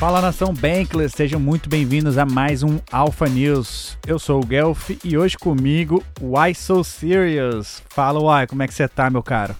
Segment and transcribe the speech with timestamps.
[0.00, 3.98] Fala nação Bankless, sejam muito bem-vindos a mais um Alpha News.
[4.08, 7.82] Eu sou o Guelph e hoje comigo, Why So Serious?
[7.90, 9.54] Fala, Why, como é que você tá, meu caro?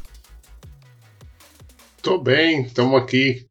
[2.02, 3.44] Tô bem, estamos aqui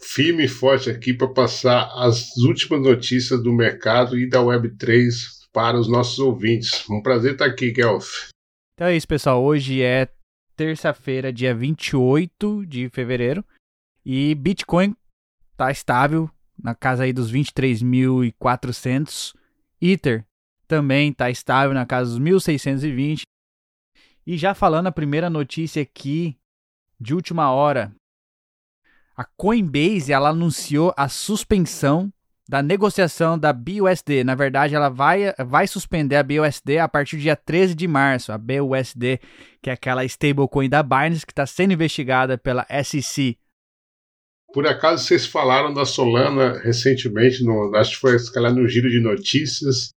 [0.00, 5.12] firme e forte aqui para passar as últimas notícias do mercado e da Web3
[5.52, 6.88] para os nossos ouvintes.
[6.88, 8.30] Um prazer estar aqui, Guelph.
[8.72, 9.44] Então é isso, pessoal.
[9.44, 10.08] Hoje é
[10.56, 13.44] terça-feira, dia 28 de fevereiro,
[14.02, 14.96] e Bitcoin
[15.60, 16.28] tá estável
[16.58, 19.34] na casa aí dos 23.400.
[19.78, 20.24] Ether
[20.66, 23.24] também tá estável na casa dos 1.620.
[24.26, 26.38] E já falando a primeira notícia aqui
[26.98, 27.94] de última hora,
[29.14, 32.10] a Coinbase ela anunciou a suspensão
[32.48, 34.24] da negociação da BUSD.
[34.24, 38.32] Na verdade, ela vai, vai suspender a BUSD a partir do dia 13 de março.
[38.32, 39.20] A BUSD,
[39.60, 43.36] que é aquela stablecoin da Binance que está sendo investigada pela SEC
[44.52, 49.00] por acaso vocês falaram da Solana recentemente, no, acho que foi calhar, no giro de
[49.00, 49.90] notícias,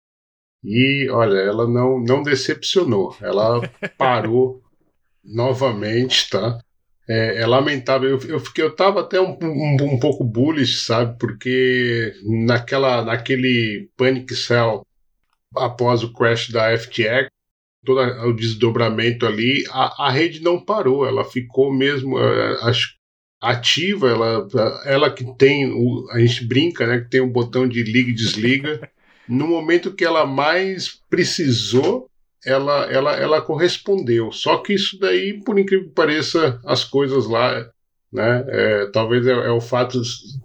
[0.65, 3.61] e olha, ela não, não decepcionou, ela
[3.99, 4.63] parou
[5.25, 6.59] novamente, tá?
[7.09, 11.19] É, é lamentável, eu, eu, fiquei, eu tava até um, um, um, pouco bullish, sabe?
[11.19, 14.87] Porque naquela, naquele panic sell
[15.57, 17.29] após o crash da FTX,
[17.85, 22.95] todo o desdobramento ali, a, a rede não parou, ela ficou mesmo, é, acho
[23.43, 24.49] ativa, ela,
[24.85, 28.15] ela que tem, o, a gente brinca, né, que tem um botão de liga e
[28.15, 28.89] desliga.
[29.29, 32.09] no momento que ela mais precisou,
[32.45, 34.31] ela, ela, ela correspondeu.
[34.31, 37.69] Só que isso daí, por incrível que pareça, as coisas lá,
[38.13, 40.01] né, é, talvez é, é, o fato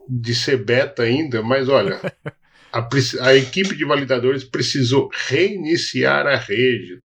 [0.09, 2.00] de ser beta ainda, mas olha,
[2.73, 2.88] a,
[3.22, 6.98] a equipe de validadores precisou reiniciar a rede,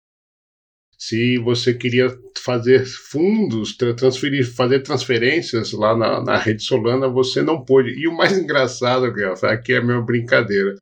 [1.05, 7.65] se você queria fazer fundos, transferir, fazer transferências lá na, na rede Solana, você não
[7.65, 7.91] pôde.
[7.91, 9.07] E o mais engraçado,
[9.43, 10.77] aqui é a minha brincadeira.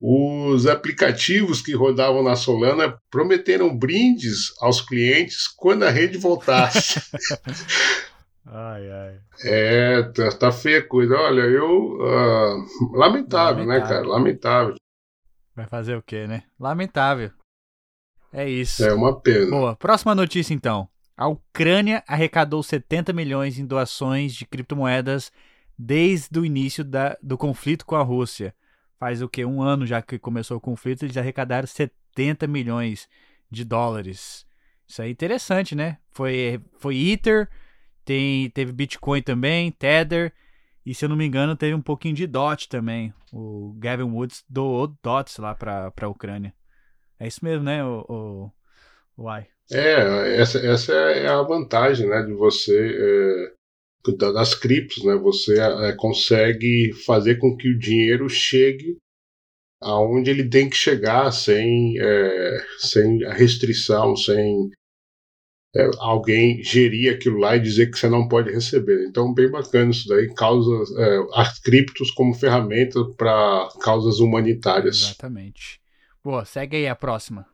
[0.00, 7.00] Os aplicativos que rodavam na Solana prometeram brindes aos clientes quando a rede voltasse.
[8.46, 9.20] ai, ai.
[9.44, 11.16] É, tá, tá feia a coisa.
[11.16, 11.94] Olha, eu.
[11.94, 14.06] Uh, lamentável, lamentável, né, cara?
[14.06, 14.74] Lamentável.
[15.56, 16.44] Vai fazer o quê, né?
[16.60, 17.32] Lamentável.
[18.32, 18.84] É isso.
[18.84, 19.50] É uma pena.
[19.50, 19.76] Boa.
[19.76, 20.88] Próxima notícia, então.
[21.16, 25.30] A Ucrânia arrecadou 70 milhões em doações de criptomoedas
[25.78, 28.54] desde o início da, do conflito com a Rússia.
[28.98, 29.44] Faz o que?
[29.44, 33.08] Um ano já que começou o conflito, eles arrecadaram 70 milhões
[33.50, 34.46] de dólares.
[34.86, 35.98] Isso é interessante, né?
[36.10, 37.48] Foi, foi Ether,
[38.04, 40.32] tem, teve Bitcoin também, Tether,
[40.84, 43.12] e se eu não me engano, teve um pouquinho de DOT também.
[43.32, 46.52] O Gavin Woods doou DOTs lá para a Ucrânia.
[47.22, 48.50] É isso mesmo, né, o, o,
[49.16, 49.46] o Ai?
[49.70, 55.14] É, essa, essa é a vantagem, né, de você é, das criptos, né?
[55.14, 58.96] Você é, consegue fazer com que o dinheiro chegue
[59.80, 64.68] aonde ele tem que chegar sem, é, sem restrição, sem
[65.76, 69.06] é, alguém gerir aquilo lá e dizer que você não pode receber.
[69.06, 75.02] Então, bem bacana isso daí, causas, é, as criptos como ferramenta para causas humanitárias.
[75.02, 75.81] Exatamente.
[76.24, 77.46] Boa, segue aí a próxima.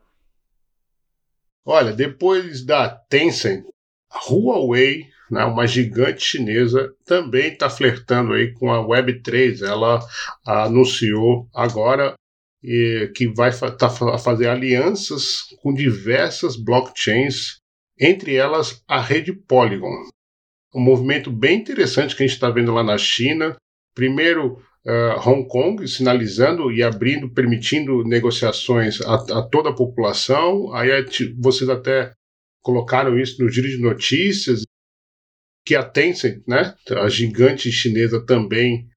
[1.65, 3.65] Olha, depois da Tencent,
[4.11, 9.63] a Huawei, né, uma gigante chinesa, também está flertando aí com a Web3.
[9.67, 10.01] Ela
[10.47, 12.15] anunciou agora
[12.61, 17.59] que vai tá, fazer alianças com diversas blockchains,
[17.99, 20.09] entre elas a rede Polygon.
[20.75, 23.57] Um movimento bem interessante que a gente está vendo lá na China.
[23.95, 30.73] Primeiro, uh, Hong Kong, sinalizando e abrindo, permitindo negociações a, a toda a população.
[30.75, 30.89] Aí
[31.39, 32.13] vocês até
[32.63, 34.63] colocaram isso no giro de notícias,
[35.65, 38.89] que a Tencent, né, a gigante chinesa também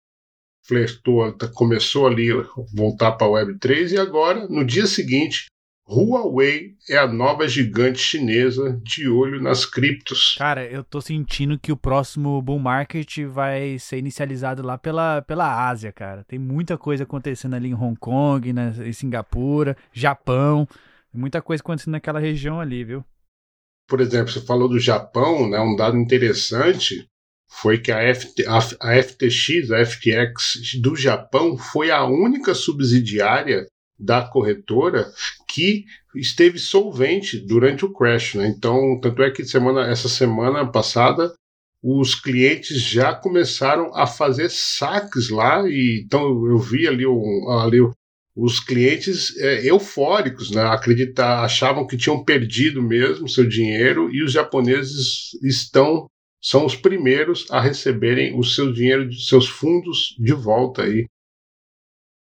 [0.65, 2.29] flertou, começou ali
[2.73, 5.47] voltar para a Web3 e agora, no dia seguinte,
[5.93, 10.35] Huawei é a nova gigante chinesa de olho nas criptos.
[10.37, 15.67] Cara, eu tô sentindo que o próximo bull market vai ser inicializado lá pela, pela
[15.67, 16.23] Ásia, cara.
[16.23, 20.65] Tem muita coisa acontecendo ali em Hong Kong, né, em Singapura, Japão.
[21.13, 23.03] Muita coisa acontecendo naquela região ali, viu?
[23.85, 25.59] Por exemplo, você falou do Japão, né?
[25.59, 27.05] Um dado interessante
[27.49, 33.67] foi que a, FT, a, a FTX, a FTX do Japão, foi a única subsidiária
[34.01, 35.11] da corretora
[35.47, 38.35] que esteve solvente durante o crash.
[38.35, 38.47] Né?
[38.47, 41.33] Então, tanto é que semana, essa semana passada
[41.83, 47.05] os clientes já começaram a fazer saques lá e então eu vi ali,
[47.59, 47.79] ali
[48.35, 50.61] os clientes é, eufóricos, né?
[50.61, 56.05] Acreditar, achavam que tinham perdido mesmo seu dinheiro e os japoneses estão
[56.43, 61.05] são os primeiros a receberem o seu dinheiro, seus fundos de volta aí.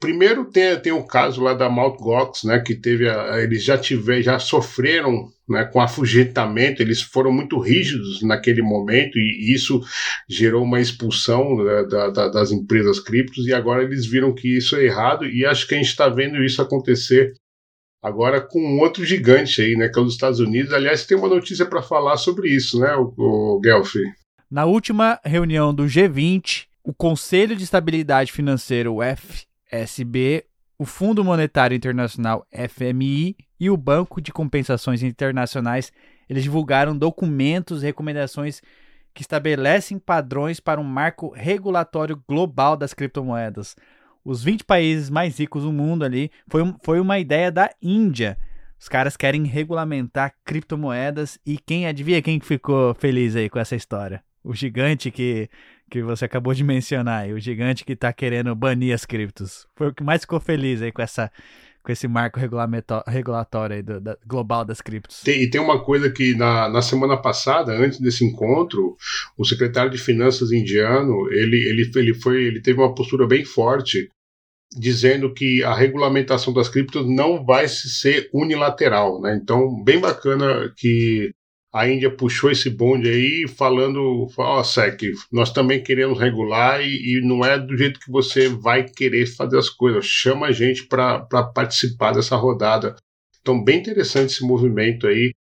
[0.00, 1.98] Primeiro tem, tem o caso lá da Mt.
[1.98, 7.30] Gox, né, que teve a, eles já tiver, já sofreram né, com afugentamento, eles foram
[7.30, 9.78] muito rígidos naquele momento e isso
[10.26, 14.74] gerou uma expulsão né, da, da, das empresas criptos e agora eles viram que isso
[14.74, 17.34] é errado e acho que a gente está vendo isso acontecer
[18.02, 20.72] agora com outro gigante aí, né, que é os Estados Unidos.
[20.72, 23.60] Aliás, tem uma notícia para falar sobre isso, né, o, o?
[24.50, 29.02] Na última reunião do G20, o Conselho de Estabilidade Financeira, o
[29.70, 30.44] FSB,
[30.78, 35.92] o Fundo Monetário Internacional, FMI, e o Banco de Compensações Internacionais,
[36.28, 38.62] eles divulgaram documentos e recomendações
[39.12, 43.76] que estabelecem padrões para um marco regulatório global das criptomoedas
[44.24, 48.38] os 20 países mais ricos do mundo ali, foi, foi uma ideia da Índia.
[48.78, 54.22] Os caras querem regulamentar criptomoedas e quem adivinha quem ficou feliz aí com essa história?
[54.42, 55.50] O gigante que,
[55.90, 59.66] que você acabou de mencionar, o gigante que está querendo banir as criptos.
[59.76, 61.30] Foi o que mais ficou feliz aí com essa
[61.82, 65.22] com esse marco regulatório aí do, da, global das criptos.
[65.22, 68.96] Tem, e tem uma coisa que na, na semana passada, antes desse encontro,
[69.36, 74.10] o secretário de Finanças indiano, ele, ele, ele, foi, ele teve uma postura bem forte
[74.76, 79.40] dizendo que a regulamentação das criptos não vai ser unilateral, né?
[79.42, 81.32] Então, bem bacana que
[81.72, 87.18] a Índia puxou esse bonde aí falando, ó, oh, SEC, nós também queremos regular e,
[87.18, 90.86] e, não é do jeito que você vai querer fazer as coisas, chama a gente
[90.86, 91.20] para
[91.54, 92.96] participar dessa rodada.
[93.40, 95.32] Então, bem interessante esse movimento aí.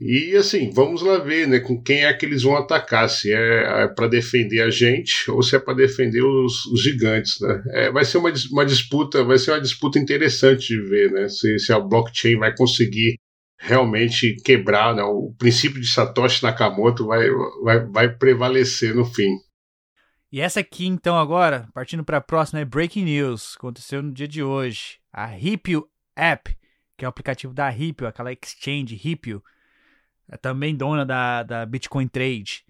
[0.00, 3.84] E assim, vamos lá ver né, com quem é que eles vão atacar, se é,
[3.84, 7.40] é para defender a gente ou se é para defender os, os, gigantes.
[7.40, 7.62] Né?
[7.72, 11.58] É, vai ser uma, uma disputa, vai ser uma disputa interessante de ver né, se,
[11.58, 13.18] se a blockchain vai conseguir
[13.58, 15.02] realmente quebrar, né?
[15.02, 17.28] o princípio de Satoshi Nakamoto vai,
[17.62, 19.36] vai, vai prevalecer no fim.
[20.30, 23.56] E essa aqui, então, agora, partindo para a próxima, é Breaking News.
[23.56, 25.00] Aconteceu no dia de hoje.
[25.10, 26.54] A Ripio App,
[26.96, 29.42] que é o aplicativo da Ripio, aquela exchange Ripio,
[30.28, 32.64] é também dona da, da Bitcoin Trade.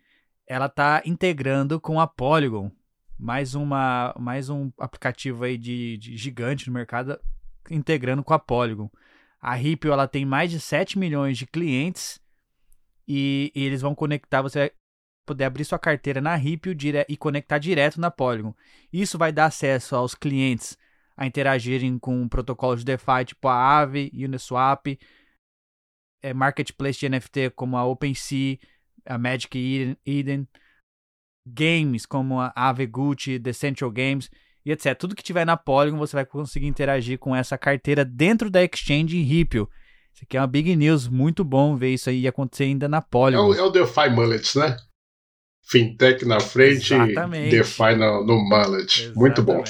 [0.46, 2.70] Ela está integrando com a Polygon,
[3.18, 7.18] mais, uma, mais um aplicativo aí de, de gigante no mercado,
[7.68, 8.88] integrando com a Polygon.
[9.40, 12.20] A Ripple ela tem mais de 7 milhões de clientes
[13.06, 14.70] e, e eles vão conectar, você vai
[15.26, 16.76] poder abrir sua carteira na Ripple
[17.08, 18.54] e conectar direto na Polygon.
[18.92, 20.76] Isso vai dar acesso aos clientes
[21.16, 24.86] a interagirem com protocolos de DeFi tipo a Aave, Uniswap,
[26.22, 28.58] é, marketplace de NFT como a OpenSea,
[29.04, 30.48] a Magic Eden,
[31.46, 34.30] games como a Aave Gucci, The Central Games
[34.64, 34.96] e etc.
[34.96, 39.20] Tudo que tiver na Polygon você vai conseguir interagir com essa carteira dentro da exchange
[39.22, 39.66] Ripple.
[40.12, 43.54] Isso aqui é uma big news, muito bom ver isso aí acontecer ainda na Polygon.
[43.54, 44.76] É o, é o DeFi Mullets, né?
[45.62, 47.50] Fintech na frente, Exatamente.
[47.50, 49.02] DeFi no, no Mullet.
[49.02, 49.18] Exatamente.
[49.18, 49.62] Muito bom.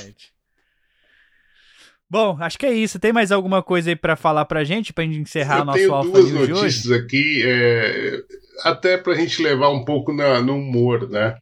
[2.11, 2.99] Bom, acho que é isso.
[2.99, 5.79] Tem mais alguma coisa aí para falar pra gente, pra gente encerrar Eu o nosso
[5.79, 8.23] tenho Alpha duas notícias aqui, é,
[8.64, 11.37] até pra gente levar um pouco na, no humor, né?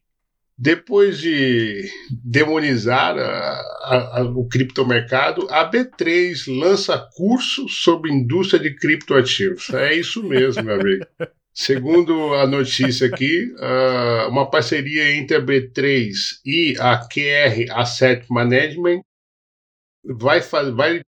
[0.59, 1.91] Depois de
[2.25, 9.69] demonizar a, a, o criptomercado, a B3 lança curso sobre indústria de criptoativos.
[9.71, 11.07] É isso mesmo, meu amigo.
[11.53, 16.11] Segundo a notícia aqui, uh, uma parceria entre a B3
[16.45, 19.01] e a QR Asset Management
[20.05, 20.41] vai,
[20.75, 21.01] vai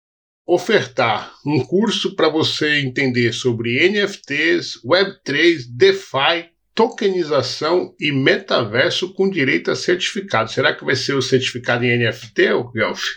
[0.47, 9.71] ofertar um curso para você entender sobre NFTs, Web3, DeFi tokenização e metaverso com direito
[9.71, 10.51] a certificado.
[10.51, 12.43] Será que vai ser o certificado em NFT,
[12.75, 13.15] Guelph?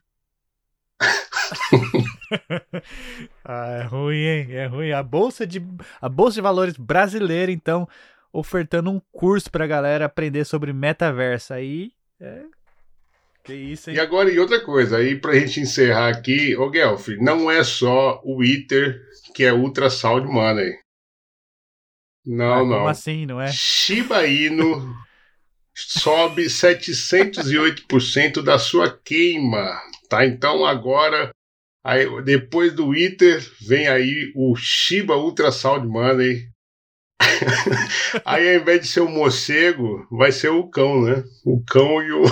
[3.43, 4.47] ah, é ruim, hein?
[4.51, 4.93] É ruim.
[4.93, 5.61] A bolsa de
[6.01, 7.85] a bolsa de valores brasileira, então,
[8.31, 11.53] ofertando um curso para galera aprender sobre metaverso.
[11.53, 12.43] Aí, é...
[13.43, 13.97] que isso, hein?
[13.97, 18.21] E agora e outra coisa, aí pra gente encerrar aqui, ô Guelph, não é só
[18.23, 19.01] o Ether
[19.33, 20.77] que é ultra sound money.
[22.29, 22.77] Não, não.
[22.77, 23.51] Como assim, não é?
[23.51, 24.95] Shiba Inu
[25.74, 30.24] sobe 708% da sua queima, tá?
[30.24, 31.31] Então agora,
[31.83, 36.48] aí, depois do Ether, vem aí o Shiba Ultra Sound Money.
[38.24, 41.24] aí ao invés de ser o morcego, vai ser o cão, né?
[41.43, 42.25] O cão e o.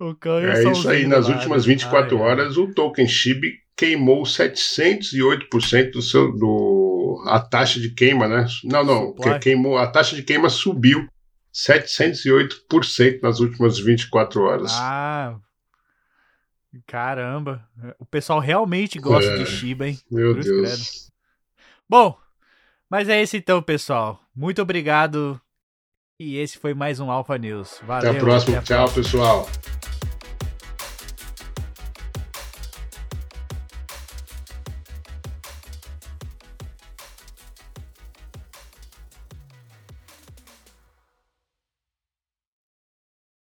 [0.00, 2.62] o cão e o É isso aí, nas últimas 24 ai, horas, ai.
[2.62, 6.77] o token Shiba queimou 708% do seu do
[7.26, 8.46] a taxa de queima, né?
[8.64, 11.08] Não, não, que queimou a taxa de queima subiu
[11.54, 14.72] 708% nas últimas 24 horas.
[14.74, 15.36] Ah.
[16.86, 17.66] Caramba,
[17.98, 19.98] o pessoal realmente gosta é, de Shiba, hein?
[20.10, 20.68] Meu Cruz Deus.
[20.68, 21.08] Credo.
[21.88, 22.18] Bom,
[22.90, 24.20] mas é isso então, pessoal.
[24.34, 25.40] Muito obrigado.
[26.20, 27.80] E esse foi mais um Alpha News.
[27.84, 28.10] Valeu.
[28.10, 28.62] Até a próxima.
[28.62, 29.48] Tchau, pessoal.